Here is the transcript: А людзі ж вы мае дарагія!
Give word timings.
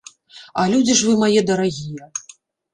А 0.61 0.65
людзі 0.71 0.95
ж 1.03 1.07
вы 1.09 1.13
мае 1.21 1.45
дарагія! 1.53 2.05